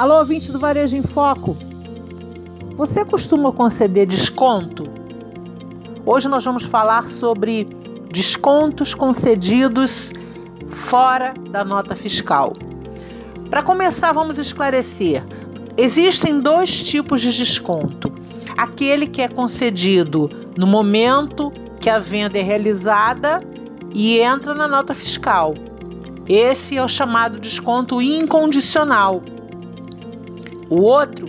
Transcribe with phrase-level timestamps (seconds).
[0.00, 1.54] Alô, ouvinte do Varejo em Foco.
[2.78, 4.84] Você costuma conceder desconto?
[6.06, 7.64] Hoje nós vamos falar sobre
[8.10, 10.10] descontos concedidos
[10.70, 12.54] fora da nota fiscal.
[13.50, 15.22] Para começar, vamos esclarecer.
[15.76, 18.10] Existem dois tipos de desconto:
[18.56, 23.42] aquele que é concedido no momento que a venda é realizada
[23.94, 25.52] e entra na nota fiscal.
[26.26, 29.22] Esse é o chamado desconto incondicional.
[30.70, 31.28] O outro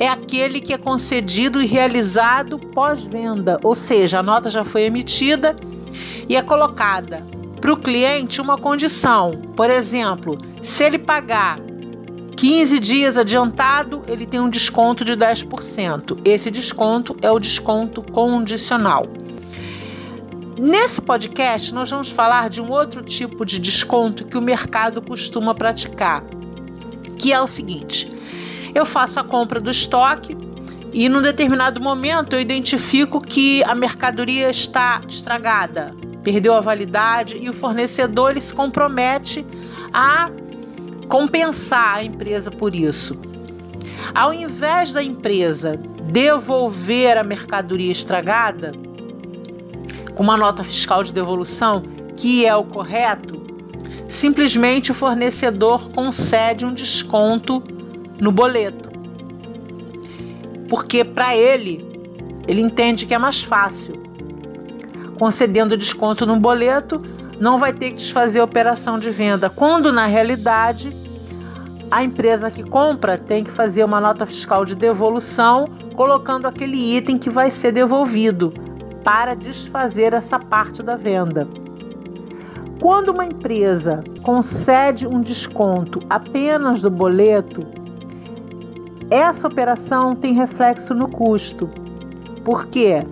[0.00, 5.54] é aquele que é concedido e realizado pós-venda, ou seja, a nota já foi emitida
[6.26, 7.24] e é colocada
[7.60, 9.32] para o cliente uma condição.
[9.54, 11.60] Por exemplo, se ele pagar
[12.38, 16.18] 15 dias adiantado, ele tem um desconto de 10%.
[16.24, 19.06] Esse desconto é o desconto condicional.
[20.58, 25.54] Nesse podcast, nós vamos falar de um outro tipo de desconto que o mercado costuma
[25.54, 26.24] praticar,
[27.18, 28.10] que é o seguinte:
[28.74, 30.36] eu faço a compra do estoque
[30.92, 37.48] e num determinado momento eu identifico que a mercadoria está estragada, perdeu a validade e
[37.48, 39.46] o fornecedor ele se compromete
[39.92, 40.30] a
[41.08, 43.16] compensar a empresa por isso.
[44.14, 45.76] Ao invés da empresa
[46.10, 48.72] devolver a mercadoria estragada
[50.14, 51.82] com uma nota fiscal de devolução,
[52.16, 53.40] que é o correto,
[54.08, 57.62] simplesmente o fornecedor concede um desconto
[58.20, 58.90] no boleto.
[60.68, 61.86] Porque para ele,
[62.46, 63.94] ele entende que é mais fácil.
[65.18, 67.00] Concedendo desconto no boleto,
[67.40, 70.94] não vai ter que desfazer a operação de venda, quando na realidade
[71.90, 77.18] a empresa que compra tem que fazer uma nota fiscal de devolução, colocando aquele item
[77.18, 78.52] que vai ser devolvido
[79.02, 81.48] para desfazer essa parte da venda.
[82.80, 87.66] Quando uma empresa concede um desconto apenas do boleto,
[89.10, 91.68] essa operação tem reflexo no custo.
[92.44, 93.04] Por quê?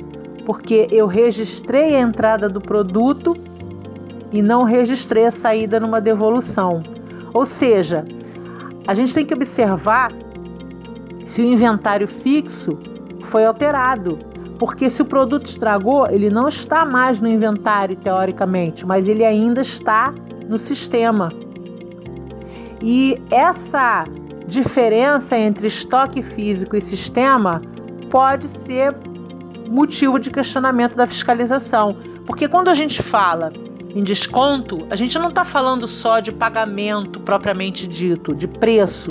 [0.46, 3.36] Porque eu registrei a entrada do produto
[4.32, 6.82] e não registrei a saída numa devolução.
[7.34, 8.06] Ou seja,
[8.86, 10.12] a gente tem que observar
[11.26, 12.78] se o inventário fixo
[13.24, 14.18] foi alterado.
[14.58, 19.60] Porque se o produto estragou, ele não está mais no inventário, teoricamente, mas ele ainda
[19.60, 20.12] está
[20.48, 21.30] no sistema.
[22.82, 24.04] E essa
[24.48, 27.60] diferença entre estoque físico e sistema
[28.10, 28.96] pode ser
[29.68, 31.96] motivo de questionamento da fiscalização.
[32.26, 33.52] Porque quando a gente fala
[33.94, 39.08] em desconto, a gente não está falando só de pagamento propriamente dito, de preço.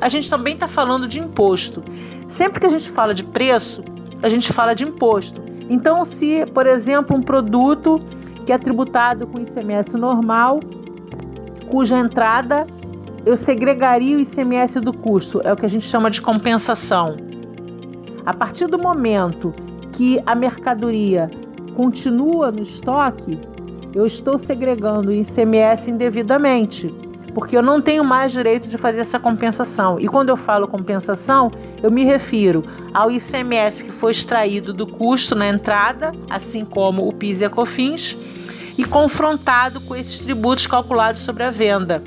[0.00, 1.82] A gente também está falando de imposto.
[2.28, 3.82] Sempre que a gente fala de preço,
[4.22, 5.42] a gente fala de imposto.
[5.70, 8.00] Então, se, por exemplo, um produto
[8.44, 10.60] que é tributado com ICMS normal,
[11.70, 12.66] cuja entrada
[13.26, 17.16] eu segregaria o ICMS do custo, é o que a gente chama de compensação.
[18.26, 19.54] A partir do momento
[19.92, 21.30] que a mercadoria
[21.74, 23.38] continua no estoque,
[23.94, 26.92] eu estou segregando o ICMS indevidamente,
[27.34, 29.98] porque eu não tenho mais direito de fazer essa compensação.
[29.98, 31.50] E quando eu falo compensação,
[31.82, 37.12] eu me refiro ao ICMS que foi extraído do custo na entrada, assim como o
[37.12, 38.18] PIS e a COFINS,
[38.76, 42.02] e confrontado com esses tributos calculados sobre a venda.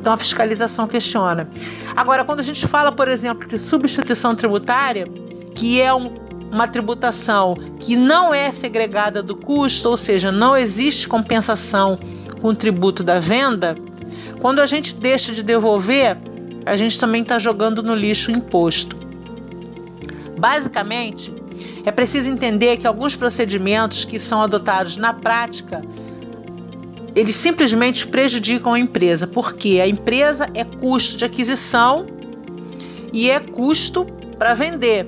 [0.00, 1.48] Então a fiscalização questiona.
[1.94, 5.06] Agora, quando a gente fala, por exemplo, de substituição tributária,
[5.54, 6.14] que é um,
[6.50, 11.98] uma tributação que não é segregada do custo, ou seja, não existe compensação
[12.40, 13.76] com o tributo da venda,
[14.40, 16.16] quando a gente deixa de devolver,
[16.64, 18.96] a gente também está jogando no lixo o imposto.
[20.38, 21.34] Basicamente,
[21.84, 25.82] é preciso entender que alguns procedimentos que são adotados na prática
[27.14, 32.06] eles simplesmente prejudicam a empresa, porque a empresa é custo de aquisição
[33.12, 34.06] e é custo
[34.38, 35.06] para vender.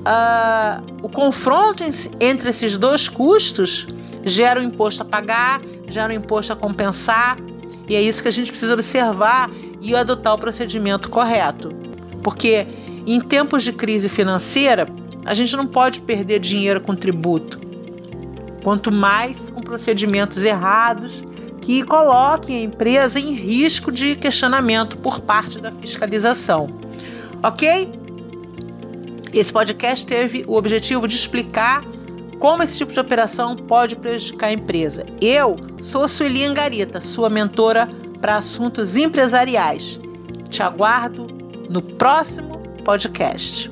[0.00, 1.84] Uh, o confronto
[2.20, 3.86] entre esses dois custos
[4.24, 7.36] gera um imposto a pagar, gera um imposto a compensar,
[7.88, 11.70] e é isso que a gente precisa observar e adotar o procedimento correto.
[12.22, 12.66] Porque
[13.06, 14.86] em tempos de crise financeira,
[15.24, 17.69] a gente não pode perder dinheiro com tributo
[18.62, 21.24] quanto mais com procedimentos errados
[21.60, 26.68] que coloquem a empresa em risco de questionamento por parte da fiscalização.
[27.42, 27.92] Ok?
[29.32, 31.84] Esse podcast teve o objetivo de explicar
[32.40, 35.04] como esse tipo de operação pode prejudicar a empresa.
[35.20, 37.88] Eu sou Sueli Angarita, sua mentora
[38.20, 40.00] para assuntos empresariais.
[40.48, 41.28] Te aguardo
[41.68, 43.70] no próximo podcast.